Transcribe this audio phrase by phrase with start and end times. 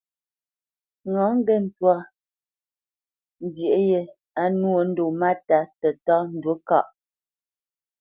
[1.11, 1.95] Ŋâ ŋgê ntwá
[3.45, 4.01] nzyê yē
[4.41, 6.87] á nwô ndo máta tətá ndǔ kâʼ.